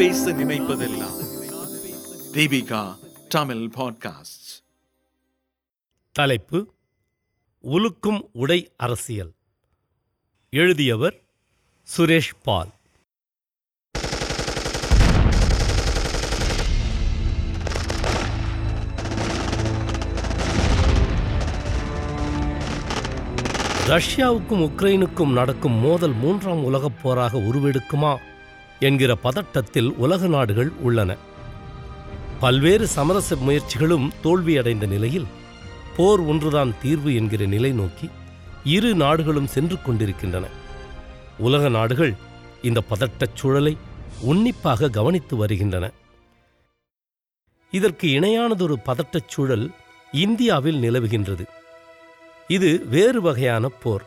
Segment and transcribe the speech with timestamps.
[0.00, 1.24] பேச நினைப்பதெல்லாம்.
[2.32, 4.64] தீபிகா தமிழ் பாட்காஸ்ட்
[6.12, 6.74] தலைப்பு
[7.62, 9.32] உலுக்கும் உடை அரசியல்.
[10.50, 11.20] எழுதியவர்
[11.96, 12.68] சுரேஷ் பால்.
[23.86, 28.28] ரஷ்யாவுக்கும் உக்ரைனுக்கும் நடக்கும் மோதல் மூன்றாம் உலகப் போராக உருவெடுக்குமா?
[28.80, 31.16] என்கிற பதட்டத்தில் உலக நாடுகள் உள்ளன.
[32.40, 35.26] பல்வேறு சமரச முயற்சிகளும் தோல்வியடைந்த நிலையில்
[35.96, 38.10] போர் ஒன்றுதான் தீர்வு என்கிற நிலை நோக்கி
[38.64, 40.46] இரு நாடுகளும் சென்று கொண்டிருக்கின்றன.
[41.38, 42.14] உலக நாடுகள்
[42.62, 43.76] இந்த பதட்டச் சூழலை
[44.20, 45.90] உன்னிப்பாக கவனித்து வருகின்றன.
[47.70, 49.70] இதற்கு இணையானதொரு பதட்டச் சூழல்
[50.12, 51.44] இந்தியாவில் நிலவுகின்றது.
[52.48, 54.04] இது வேறு வகையான போர்.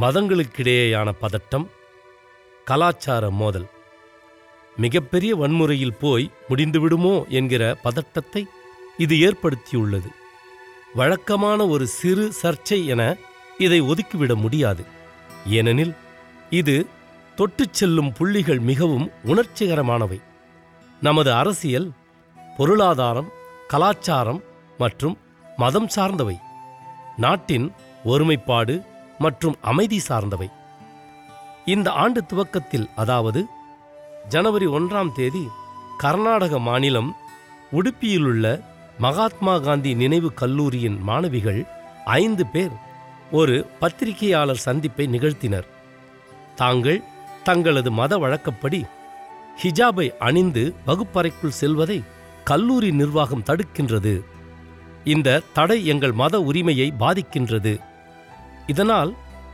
[0.00, 1.66] மதங்களுக்கிடையேயான பதட்டம்
[2.68, 3.66] கலாச்சார மோதல்.
[4.76, 8.46] மிகப்பெரிய வன்முறையில் போய் முடிந்துவிடுமோ என்கிற பதட்டத்தை
[8.96, 10.08] இது ஏற்படுத்தியுள்ளது.
[10.94, 13.16] வழக்கமான ஒரு சிறு சர்ச்சை என
[13.58, 14.84] இதை ஒதுக்கிவிட முடியாது.
[15.46, 15.94] ஏனெனில்
[16.50, 16.86] இது
[17.36, 20.20] தொட்டுச் செல்லும் புள்ளிகள் மிகவும் உணர்ச்சிகரமானவை.
[21.00, 21.90] நமது அரசியல்
[22.56, 23.32] பொருளாதாரம்
[23.66, 24.42] கலாச்சாரம்
[24.78, 25.18] மற்றும்
[25.56, 26.36] மதம் சார்ந்தவை.
[27.16, 27.72] நாட்டின்
[28.04, 28.82] ஒருமைப்பாடு
[29.18, 30.48] மற்றும் அமைதி சார்ந்தவை.
[31.72, 33.40] இந்த ஆண்டு துவக்கத்தில் அதாவது
[34.28, 35.42] ஜனவரி ஒன்றாம் தேதி
[35.98, 37.10] கர்நாடக மாநிலம்
[37.72, 38.46] உடுப்பியிலுள்ள
[38.98, 41.60] மகாத்மா காந்தி நினைவு கல்லூரியின் மாணவிகள்
[42.20, 42.74] ஐந்து பேர்
[43.30, 45.66] ஒரு பத்திரிகையாளர் சந்திப்பை நிகழ்த்தினர்.
[46.54, 47.00] தாங்கள்
[47.44, 48.80] தங்களது மத வழக்கப்படி
[49.62, 51.98] ஹிஜாபை அணிந்து வகுப்பறைக்குள் செல்வதை
[52.44, 54.14] கல்லூரி நிர்வாகம் தடுக்கின்றது.
[55.04, 57.74] இந்த தடை எங்கள் மத உரிமையை பாதிக்கின்றது.
[58.66, 59.12] இதனால்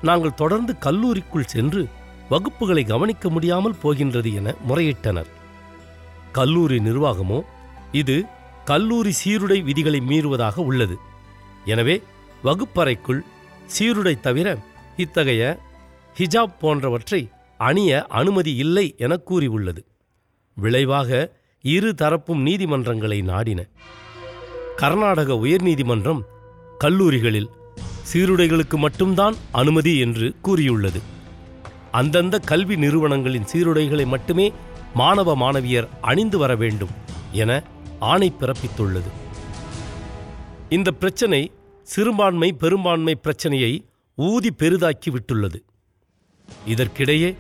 [0.09, 1.83] நாங்கள் தொடர்ந்து கல்லூரிக்குள் சென்று
[2.31, 5.31] வகுப்புகளை கவனிக்க முடியாமல் போகின்றது என முறையிட்டனர்.
[6.33, 7.43] கல்லூரி நிர்வாகமோ
[7.93, 8.25] இது
[8.65, 10.97] கல்லூரி சீருடை விதிகளை மீறுவதாக உள்ளது.
[11.65, 12.03] எனவே
[12.43, 13.25] வகுப்பறைக்குள்
[13.67, 14.59] சீருடை தவிர
[14.97, 15.61] இத்தகைய
[16.19, 19.87] ஹிஜாப் போன்றவற்றை அணிய அனுமதி இல்லை என கூறியுள்ளது.
[20.55, 23.69] விளைவாக இரு தரப்பும் நீதிமன்றங்களை நாடின.
[24.77, 26.21] கர்நாடக உயர்நீதிமன்றம்
[26.79, 27.51] கல்லூரிகளில்
[28.13, 31.01] சீருடைகளுக்கு மட்டும்தான் அனுமதி என்று கூறியுள்ளது.
[31.95, 34.53] அந்தந்த கல்வி நிறுவனங்களின் சீருடைகளை மட்டுமே
[34.95, 36.89] மாணவ மாணவியர் அணிந்து வர வேண்டும்
[37.33, 37.63] என
[37.99, 39.11] ஆணை பிறப்பித்துள்ளது.
[40.69, 41.51] இந்த பிரச்சனை
[41.83, 43.85] சிறுபான்மை பெரும்பான்மை பிரச்சனையை
[44.17, 45.59] ஊதி பெரிதாக்கி விட்டுள்ளது.
[46.67, 47.37] இதற்கிடையே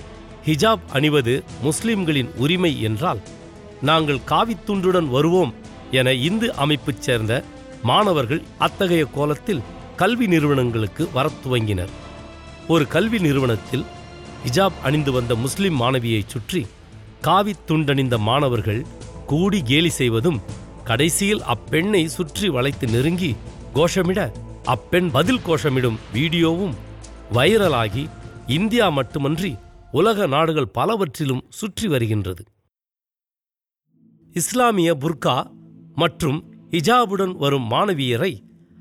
[0.46, 3.20] ஹிஜாப் அணிவது முஸ்லிம்களின் உரிமை என்றால்
[3.82, 5.54] நாங்கள் காவித்துண்டுடன் வருவோம்
[5.90, 7.44] என இந்து அமைப்புச் சேர்ந்த
[7.82, 9.62] மாணவர்கள் அத்தகைய கோலத்தில்
[9.96, 11.90] கல்வி நிறுவனங்களுக்கு வரத் துவங்கினர்.
[12.68, 13.84] ஒரு கல்வி நிறுவனத்தில்
[14.44, 16.66] ஹிஜாப் அணிந்து வந்த முஸ்லிம் மாணவியைச் சுற்றி
[17.20, 18.86] காவித் துண்டணிந்த மாணவர்கள்
[19.26, 20.40] கூடி கேலி செய்வதும்
[20.84, 23.36] கடைசியில் அப்பெண்ணை சுற்றி வளைத்து நெருங்கி
[23.74, 24.32] கோஷமிட
[24.64, 26.74] அப்பெண் பதில் கோஷமிடும் வீடியோவும்
[27.32, 28.08] வைரலாகி
[28.46, 29.56] இந்தியா மட்டுமன்றி
[29.90, 32.44] உலக நாடுகள் பலவற்றிலும் சுற்றி வருகின்றது.
[34.34, 35.36] இஸ்லாமிய புர்கா
[35.94, 36.38] மற்றும்
[36.70, 38.32] ஹிஜாபுடன் வரும் மாணவியரை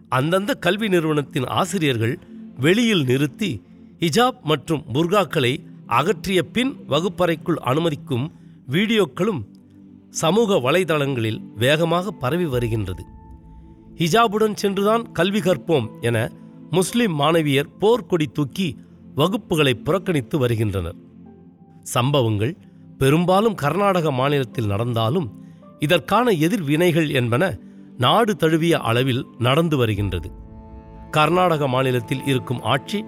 [0.09, 2.19] அந்தந்த கல்வி நிறுவனத்தின் ஆசிரியர்கள்
[2.55, 3.51] வெளியில் நிறுத்தி
[4.03, 5.51] ஹிஜாப் மற்றும் புர்காக்களை
[5.87, 8.25] அகற்றிய பின் வகுப்பறைக்குள் அனுமதிக்கும்
[8.71, 9.41] வீடியோக்களும்
[10.09, 13.03] சமூக வலைதளங்களில் வேகமாக பரவி வருகின்றது.
[13.95, 16.31] ஹிஜாபுடன் சென்றுதான் கல்வி கற்போம் என
[16.69, 18.77] முஸ்லிம் மாணவியர் போர்க்கொடி தூக்கி
[19.15, 20.95] வகுப்புகளை புறக்கணித்து வருகின்றனர்.
[21.83, 22.57] சம்பவங்கள்
[22.97, 25.41] பெரும்பாலும் கர்நாடக மாநிலத்தில் நடந்தாலும்
[25.79, 27.57] இதற்கான எதிர்வினைகள் என்பன
[27.97, 30.31] நாடு தழுவிய அளவில் நடந்து வருகின்றது.
[31.11, 33.05] கர்நாடக மாநிலத்தில் இருக்கும் ஆட்சி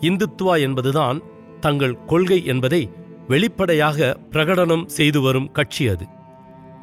[0.00, 1.20] இந்துத்துவா என்பதுதான்
[1.60, 2.90] தங்கள் கொள்கை என்பதை
[3.28, 6.06] வெளிப்படையாக பிரகடனம் செய்து வரும் கட்சி அது.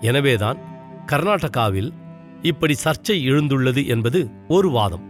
[0.01, 0.57] எனவேதான்
[1.05, 1.91] கர்நாடகாவில்
[2.41, 5.05] இப்படி சர்ச்சை எழுந்துள்ளது என்பது ஒரு வாதம்.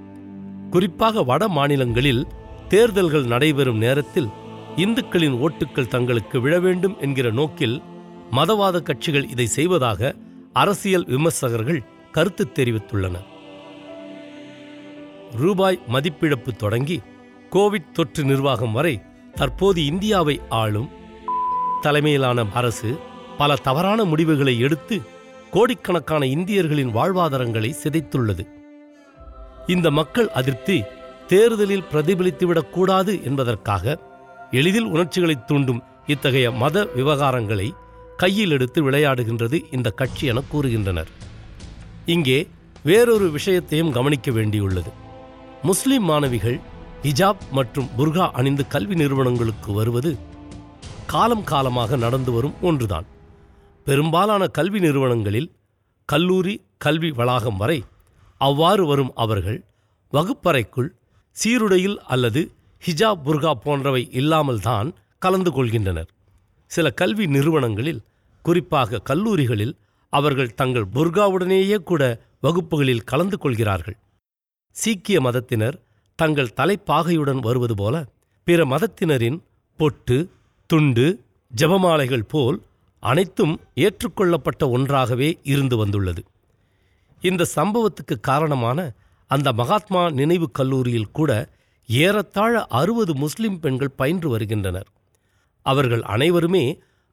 [0.69, 2.27] குறிப்பாக வட மாநிலங்களில்
[2.67, 4.29] தேர்தல்கள் நடைபெறும் நேரத்தில்
[4.75, 7.81] இந்துக்களின் ஓட்டுக்கள் தங்களுக்கு விழ வேண்டும் என்கிற நோக்கில்
[8.31, 10.15] மதவாத கட்சிகள் இதை செய்வதாக
[10.53, 13.27] அரசியல் விமர்சகர்கள் கருத்து தெரிவித்துள்ளனர்.
[15.31, 17.01] ரூபாய் மதிப்பிழப்பு தொடங்கி
[17.51, 19.01] கோவிட் தொற்று நிர்வாகம் வரை
[19.35, 20.89] தற்போது இந்தியாவை ஆளும்
[21.81, 22.99] தலைமையிலான அரசு
[23.37, 25.01] பல தவறான முடிவுகளை எடுத்து
[25.51, 28.47] கோடிக்கணக்கான இந்தியர்களின் வாழ்வாதாரங்களை சிதைத்துள்ளது.
[29.67, 30.83] இந்த மக்கள் அதிருப்தி
[31.27, 33.99] தேர்தலில் பிரதிபலித்துவிடக்கூடாது என்பதற்காக
[34.51, 37.71] எளிதில் உணர்ச்சிகளை தூண்டும் இத்தகைய மத விவகாரங்களை
[38.17, 41.11] கையில் எடுத்து விளையாடுகின்றது இந்த கட்சி என கூறுகின்றனர்.
[42.05, 42.47] இங்கே
[42.83, 44.91] வேறொரு விஷயத்தையும் கவனிக்க வேண்டியுள்ளது.
[45.63, 46.59] முஸ்லிம் மாணவிகள்
[47.03, 50.17] ஹிஜாப் மற்றும் புர்கா அணிந்து கல்வி நிறுவனங்களுக்கு வருவது
[51.05, 53.05] காலம் காலமாக நடந்து வரும் ஒன்றுதான்.
[53.83, 55.51] பெரும்பாலான கல்வி நிறுவனங்களில்
[56.05, 57.83] கல்லூரி கல்வி வளாகம் வரை
[58.37, 59.65] அவ்வாறு வரும் அவர்கள்
[60.13, 60.89] வகுப்பறைக்குள்
[61.31, 62.51] சீருடையில் அல்லது
[62.87, 66.09] ஹிஜாப் புர்கா போன்றவை இல்லாமல்தான் கலந்து கொள்கின்றனர்.
[66.65, 68.01] சில கல்வி நிறுவனங்களில்
[68.41, 69.75] குறிப்பாக கல்லூரிகளில்
[70.09, 72.03] அவர்கள் தங்கள் புர்காவுடனேயே கூட
[72.41, 73.97] வகுப்புகளில் கலந்து கொள்கிறார்கள்.
[74.69, 75.85] சீக்கிய மதத்தினர்
[76.19, 77.95] தங்கள் தலைப்பாகையுடன் வருவது போல
[78.47, 79.37] பிற மதத்தினரின்
[79.79, 80.29] பொட்டு
[80.69, 82.57] துண்டு ஜபமாலைகள் போல்
[82.99, 86.21] அனைத்தும் ஏற்றுக்கொள்ளப்பட்ட ஒன்றாகவே இருந்து வந்துள்ளது.
[87.21, 88.79] இந்த சம்பவத்துக்கு காரணமான
[89.27, 91.31] அந்த மகாத்மா நினைவு கல்லூரியில் கூட
[91.87, 94.89] ஏறத்தாழ அறுபது முஸ்லிம் பெண்கள் பயின்று வருகின்றனர்.
[95.65, 96.65] அவர்கள் அனைவருமே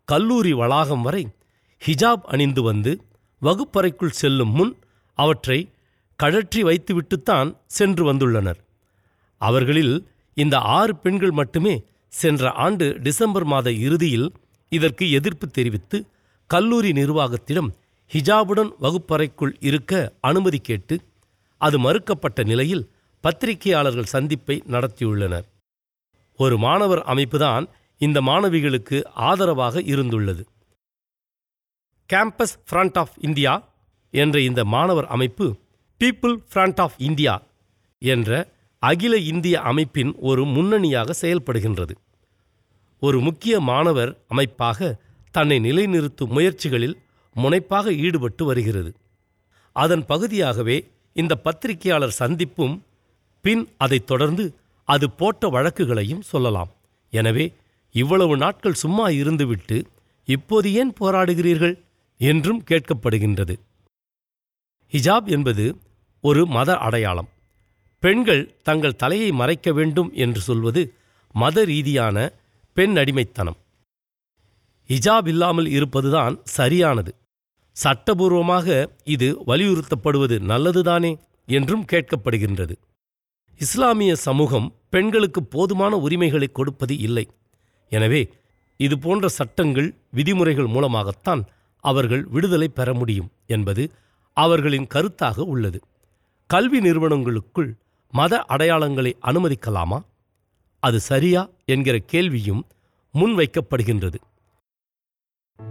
[0.09, 1.25] கல்லூரி வளாகம் வரை
[1.83, 2.93] ஹிஜாப் அணிந்து வந்து
[3.43, 4.75] வகுப்பறைக்குள் செல்லும் முன்
[5.19, 5.59] அவற்றை
[6.19, 8.61] கழற்றி வைத்துவிட்டுத்தான் சென்று வந்துள்ளனர்.
[9.49, 9.95] அவர்களில்
[10.35, 11.75] இந்த ஆறு பெண்கள் மட்டுமே
[12.09, 14.29] சென்ற ஆண்டு டிசம்பர் மாத இறுதியில்
[14.69, 15.99] இதற்கு எதிர்ப்பு தெரிவித்து
[16.51, 17.71] கல்லூரி நிர்வாகத்திடம்
[18.13, 20.97] ஹிஜாபுடன் வகுப்பறைக்குள் இருக்க அனுமதி கேட்டு
[21.61, 22.85] அது மறுக்கப்பட்ட நிலையில்
[23.25, 25.47] பத்திரிகையாளர்கள் சந்திப்பை நடத்தியுள்ளனர்.
[26.39, 27.65] ஒரு மாணவர் அமைப்புதான்
[28.01, 28.99] இந்த மாணவிகளுக்கு
[29.29, 30.43] ஆதரவாக இருந்துள்ளது.
[32.13, 33.53] கேம்பஸ் ஃப்ரண்ட் ஆஃப் இந்தியா
[34.15, 35.47] என்ற இந்த மாணவர் அமைப்பு
[36.01, 37.35] பீப்புள் ஃப்ரண்ட் ஆஃப் இந்தியா
[38.03, 38.31] என்ற
[38.89, 41.95] அகில இந்திய அமைப்பின் ஒரு முன்னணியாக செயல்படுகின்றது.
[43.03, 44.79] ஒரு முக்கிய மாணவர் அமைப்பாக
[45.35, 46.97] தன்னை நிலைநிறுத்தும் முயற்சிகளில்
[47.37, 48.91] முனைப்பாக ஈடுபட்டு வருகிறது.
[49.77, 50.77] அதன் பகுதியாகவே
[51.17, 52.77] இந்த பத்திரிகையாளர் சந்திப்பும்
[53.45, 54.45] பின் அதைத் தொடர்ந்து
[54.89, 56.71] அது போட்ட வழக்குகளையும் சொல்லலாம்.
[57.13, 57.47] எனவே
[57.95, 59.79] இவ்வளவு நாட்கள் சும்மா இருந்துவிட்டு
[60.29, 61.75] இப்போது ஏன் போராடுகிறீர்கள்?
[62.21, 63.55] என்றும் கேட்கப்படுகின்றது.
[64.93, 65.65] ஹிஜாப் என்பது
[66.25, 67.29] ஒரு மத அடையாளம்.
[68.05, 70.83] பெண்கள் தங்கள் தலையை மறைக்க வேண்டும் என்று சொல்வது
[71.35, 72.17] மத ரீதியான
[72.77, 73.59] பெண் அடிமைத்தனம்.
[74.91, 77.13] ஹிஜாப் இல்லாமல் இருப்பதுதான் சரியானது.
[77.77, 78.67] சட்டபூர்வமாக
[79.15, 81.13] இது வலியுறுத்தப்படுவது நல்லதுதானே
[81.49, 82.75] என்றும் கேட்கப்படுகின்றது.
[83.61, 87.25] இஸ்லாமிய சமூகம் பெண்களுக்கு போதுமான உரிமைகளை கொடுப்பது இல்லை.
[87.93, 88.23] எனவே
[88.81, 91.43] இது போன்ற சட்டங்கள் விதிமுறைகள் மூலமாகத்தான்
[91.85, 93.83] அவர்கள் விடுதலை பெற முடியும் என்பது
[94.37, 95.79] அவர்களின் கருத்தாக உள்ளது.
[96.51, 97.71] கல்வி நிறுவனங்களுக்குள்
[98.15, 99.99] மத அடையாளங்களை அனுமதிக்கலாமா?
[100.83, 102.63] அது சரியா என்கிற கேள்வியும்
[103.15, 104.19] முன்வைக்கப்படுகின்றது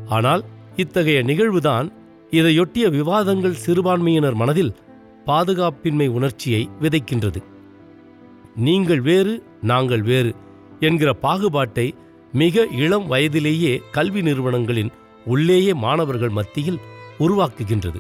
[0.07, 0.43] ஆனால்
[0.75, 1.87] இத்தகைய நிகழ்வுதான்
[2.31, 4.75] இதையொட்டிய விவாதங்கள் சிறுபான்மையினர் மனதில்
[5.25, 7.41] பாதுகாப்பின்மை உணர்ச்சியை விதைக்கின்றது.
[8.55, 10.31] நீங்கள் வேறு நாங்கள் வேறு
[10.79, 11.87] என்கிற பாகுபாட்டை
[12.33, 14.91] மிக இளம் வயதிலேயே கல்வி நிறுவனங்களின்
[15.25, 16.83] உள்ளேயே மாணவர்கள் மத்தியில்
[17.19, 17.99] உருவாக்குகின்றது.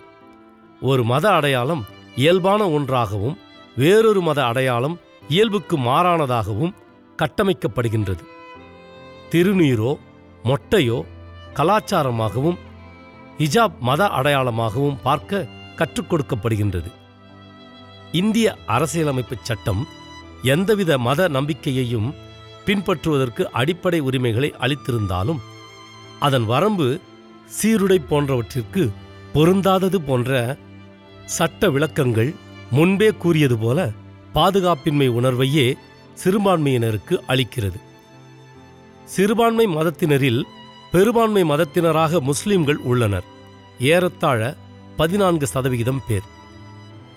[0.81, 1.83] ஒரு மத அடையாளம்
[2.15, 3.37] இயல்பான ஒன்றாகவும்
[3.75, 4.99] வேறொரு மத அடையாளம்
[5.29, 6.73] இயல்புக்கு மாறானதாகவும்
[7.17, 8.23] கட்டமைக்கப்படுகின்றது.
[9.31, 9.97] திருநீரோ
[10.43, 11.05] மொட்டையோ
[11.53, 12.57] கலாச்சாரமாகவும்
[13.37, 16.91] ஹிஜாப் மத அடையாளமாகவும் பார்க்க கற்றுக் கொடுக்கப்படுகின்றது.
[18.11, 19.87] இந்திய அரசியலமைப்புச் சட்டம்
[20.41, 22.13] எந்தவித மத நம்பிக்கையையும்
[22.65, 25.39] பின்பற்றுவதற்கு அடிப்படை உரிமைகளை அளித்திருந்தாலும்
[26.19, 26.99] அதன் வரம்பு
[27.45, 28.91] சீருடை போன்றவற்றிற்கு
[29.33, 30.57] பொருந்தாதது போன்ற
[31.25, 32.35] சட்ட விளக்கங்கள்
[32.75, 33.79] முன்பே கூறியது போல
[34.35, 35.65] பாதுகாப்பின்மை உணர்வையே
[36.23, 37.79] சிறுபான்மையினருக்கு அளிக்கிறது.
[39.05, 40.41] சிறுபான்மை மதத்தினரில்
[40.91, 43.23] பெரும்பான்மை மதத்தினராக முஸ்லிம்கள் உள்ளனர்.
[43.79, 44.55] ஏறத்தாழ
[44.97, 46.27] பதினான்கு சதவிகிதம் பேர்.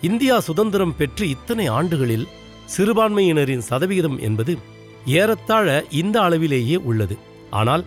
[0.00, 2.28] இந்தியா சுதந்திரம் பெற்று இத்தனை ஆண்டுகளில்
[2.76, 4.58] சிறுபான்மையினரின் சதவிகிதம் என்பது
[5.06, 7.16] ஏறத்தாழ இந்த அளவிலேயே உள்ளது.
[7.50, 7.84] ஆனால்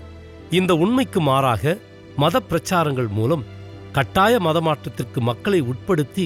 [0.50, 1.78] இந்த உண்மைக்கு மாறாக
[2.16, 3.44] மத பிரச்சாரங்கள் மூலம்
[3.92, 6.26] கட்டாய மதமாற்றத்திற்கு மக்களை உட்படுத்தி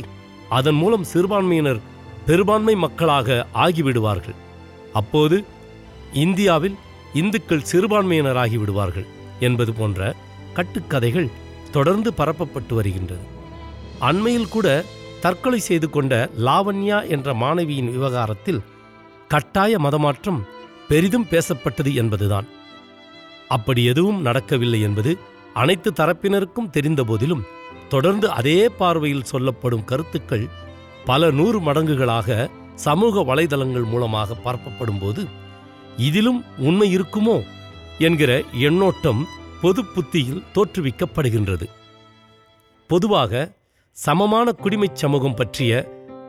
[0.55, 1.83] அதன் மூலம் சிறுபான்மையினர்
[2.27, 4.37] பெரும்பான்மை மக்களாக ஆகிவிடுவார்கள்.
[4.99, 5.37] அப்போது
[6.23, 6.75] இந்தியாவில்
[7.21, 9.07] இந்துக்கள் சிறுபான்மையினராகி விடுவார்கள்
[9.47, 9.99] என்பது போன்ற
[10.57, 11.29] கட்டுக்கதைகள்
[11.75, 13.25] தொடர்ந்து பரப்பப்பட்டு வருகின்றது.
[14.09, 14.67] அண்மையில் கூட
[15.23, 16.13] தற்கொலை செய்து கொண்ட
[16.47, 18.61] லாவண்யா என்ற மாணவியின் விவகாரத்தில்
[19.33, 20.41] கட்டாய மதமாற்றம்
[20.89, 22.47] பெரிதும் பேசப்பட்டது என்பதுதான்.
[23.55, 25.11] அப்படி எதுவும் நடக்கவில்லை என்பது
[25.61, 27.43] அனைத்து தரப்பினருக்கும் தெரிந்த போதிலும்
[27.93, 30.45] தொடர்ந்து அதே பார்வையில் சொல்லப்படும் கருத்துக்கள்
[31.09, 32.37] பல நூறு மடங்குகளாக
[32.85, 35.23] சமூக வலைதளங்கள் மூலமாக பரப்பப்படும் போது
[35.97, 37.37] இதிலும் உண்மை இருக்குமோ
[38.07, 38.31] என்கிற
[38.67, 39.21] எண்ணோட்டம்
[39.63, 41.65] பொது புத்தியில் தோற்றுவிக்கப்படுகின்றது.
[42.89, 43.43] பொதுவாக
[43.97, 45.71] சமமான குடிமைச் சமூகம் பற்றிய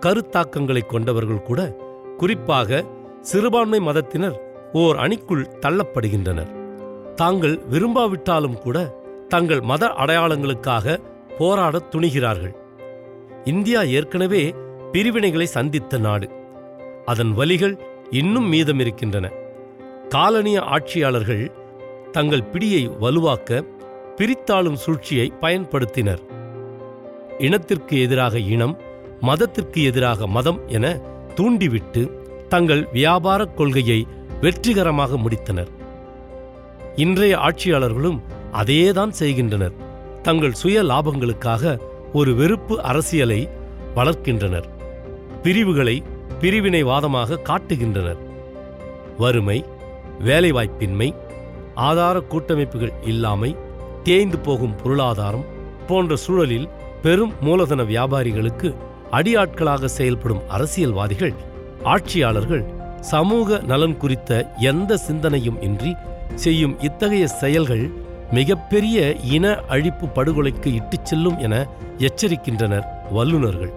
[0.04, 1.61] கருத்தாக்கங்களை கொண்டவர்கள் கூட
[2.18, 2.85] குறிப்பாக
[3.30, 4.37] சிறுபான்மை மதத்தினர்
[4.83, 6.52] ஓர் அணிக்குள் தள்ளப்படுகின்றனர்.
[7.21, 8.78] தாங்கள் விரும்பாவிட்டாலும் கூட
[9.33, 10.97] தங்கள் மத அடையாளங்களுக்காக
[11.38, 12.54] போராடத் துணிகிறார்கள்.
[13.44, 14.54] இந்தியா ஏற்கனவே
[14.92, 16.30] பிரிவினைகளை சந்தித்த நாடு.
[17.04, 17.78] அதன் வலிகள்
[18.10, 19.30] இன்னும் மீதம் இருக்கின்றன
[20.08, 21.52] காலனிய ஆட்சியாளர்கள்
[22.10, 23.64] தங்கள் பிடியை வலுவாக்க
[24.16, 26.18] பிரித்தாளும் சூழ்ச்சியை பயன்படுத்தினர்.
[27.38, 28.78] இனத்திற்கு எதிராக இனம்
[29.20, 31.00] மதத்திற்கு எதிராக மதம் என
[31.34, 34.06] தூண்டிவிட்டு தங்கள் வியாபாரக் கொள்கையை
[34.40, 35.68] வெற்றிகரமாக முடித்தனர்.
[36.96, 38.20] இன்றைய ஆட்சியாளர்களும்
[38.52, 39.92] அதேதான் செய்கின்றனர்.
[40.26, 41.81] தங்கள் சுய லாபங்களுக்காக
[42.12, 43.49] ஒரு வெறுப்பு அரசியலை
[43.95, 44.69] வளர்க்கின்றனர்.
[45.43, 46.02] பிரிவுகளை
[46.40, 48.21] பிரிவினைவாதமாக காட்டுகின்றனர்.
[49.19, 49.64] வறுமை
[50.25, 51.09] வேலைவாய்ப்பின்மை
[51.75, 53.57] ஆதார கூட்டமைப்புகள் இல்லாமை
[54.02, 55.45] தேய்ந்து போகும் பொருளாதாரம்
[55.87, 56.69] போன்ற சூழலில்
[57.02, 58.75] பெரும் மூலதன வியாபாரிகளுக்கு
[59.11, 61.35] அடியாட்களாக செயல்படும் அரசியல்வாதிகள்
[61.83, 62.64] ஆட்சியாளர்கள்
[63.00, 65.93] சமூக நலன் குறித்த எந்த சிந்தனையும் இன்றி
[66.35, 67.85] செய்யும் இத்தகைய செயல்கள்
[68.33, 71.66] மிகப்பெரிய இன அழிப்பு படுகொலைக்கு இட்டுச் செல்லும் என
[71.99, 73.73] எச்சரிக்கின்றனர் வல்லுநர்கள்.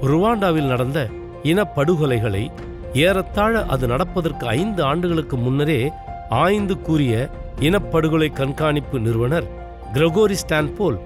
[0.00, 1.08] ருவாண்டாவில் நடந்த
[1.42, 2.50] இன படுகொலைகளை
[2.92, 5.90] ஏறத்தாழ அது நடப்பதற்கு ஐந்து ஆண்டுகளுக்கு முன்னரே
[6.28, 7.28] ஆய்ந்து கூறிய
[7.60, 9.44] இனப்படுகொலை கண்காணிப்பு நிறுவனர்
[9.92, 10.98] கிரகோரி ஸ்டான்போல்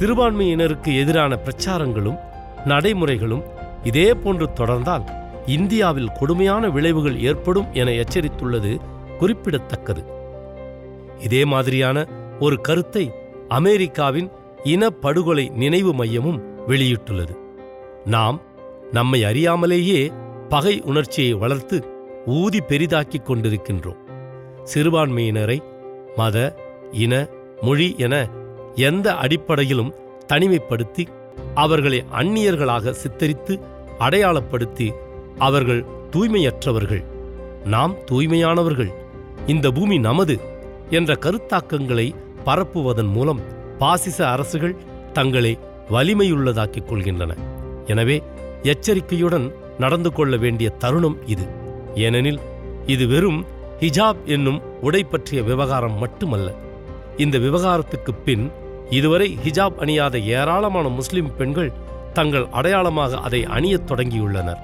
[0.00, 2.18] சிறுபான்மையினருக்கு எதிரான பிரச்சாரங்களும்
[2.64, 3.42] நடைமுறைகளும்
[3.84, 5.02] இதேபோன்று தொடர்ந்தால்
[5.46, 8.80] இந்தியாவில் கொடுமையான விளைவுகள் ஏற்படும் என எச்சரித்துள்ளது
[9.18, 10.20] குறிப்பிடத்தக்கது.
[11.22, 12.06] இதே மாதிரியான
[12.40, 13.12] ஒரு கருத்தை
[13.48, 14.30] அமெரிக்காவின்
[14.64, 17.34] இனப்படுகொலை நினைவு மையமும் வெளியிட்டுள்ளது.
[18.04, 18.40] நாம்
[18.92, 20.12] நம்மை அறியாமலேயே
[20.48, 21.84] பகை உணர்ச்சியை வளர்த்து
[22.26, 24.00] ஊதி பெரிதாக்கிக் கொண்டிருக்கின்றோம்.
[24.74, 25.58] சிறுபான்மையினரை
[26.16, 26.36] மத
[26.90, 27.28] இன
[27.60, 28.28] மொழி என
[28.74, 29.94] எந்த அடிப்படையிலும்
[30.32, 31.06] தனிமைப்படுத்தி
[31.54, 33.60] அவர்களை அந்நியர்களாக சித்தரித்து
[33.98, 34.90] அடையாளப்படுத்தி
[35.38, 37.04] அவர்கள் தூய்மையற்றவர்கள்.
[37.64, 38.92] நாம் தூய்மையானவர்கள்.
[39.46, 40.40] இந்த பூமி நமது
[40.92, 43.40] என்ற கருத்தாக்கங்களை பரப்புவதன் மூலம்
[43.78, 44.76] பாசிச அரசுகள்
[45.12, 45.58] தங்களை
[45.90, 47.36] வலிமையுள்ளதாக்கிக் கொள்கின்றன.
[47.86, 48.22] எனவே
[48.62, 51.48] எச்சரிக்கையுடன் நடந்து கொள்ள வேண்டிய தருணம் இது.
[51.94, 52.40] ஏனெனில்
[52.86, 53.44] இது வெறும்
[53.80, 56.52] ஹிஜாப் என்னும் உடை பற்றிய விவகாரம் மட்டுமல்ல.
[57.16, 58.50] இந்த விவகாரத்துக்குப் பின்
[58.90, 61.72] இதுவரை ஹிஜாப் அணியாத ஏராளமான முஸ்லிம் பெண்கள்
[62.12, 64.58] தங்கள் அடையாளமாக அதை அணியத் தொடங்கியுள்ளனர்.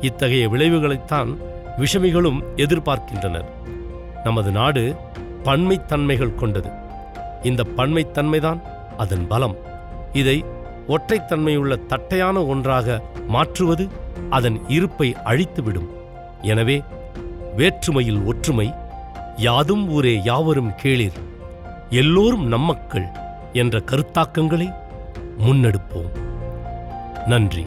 [0.00, 1.36] இத்தகைய விளைவுகளைத்தான்
[1.78, 3.44] விஷமிகளும் எதிர்பார்க்கின்றனர்.
[4.24, 4.96] நமது நாடு
[5.44, 6.70] பன்மைத்தன்மைகள் கொண்டது.
[7.42, 8.60] இந்த பன்மைத்தன்மைதான்
[8.96, 9.56] அதன் பலம்.
[10.12, 10.44] இதை
[10.88, 13.88] ஒற்றைத்தன்மையுள்ள தட்டையான ஒன்றாக மாற்றுவது
[14.30, 15.88] அதன் இருப்பை அழித்துவிடும்.
[16.42, 16.82] எனவே
[17.56, 18.72] வேற்றுமையில் ஒற்றுமை
[19.36, 21.18] யாதும் ஊரே யாவரும் கேளிர்
[21.90, 23.08] எல்லோரும் நம்மக்கள்
[23.52, 24.74] என்ற கருத்தாக்கங்களை
[25.46, 26.10] முன்னெடுப்போம்.
[27.26, 27.66] நன்றி.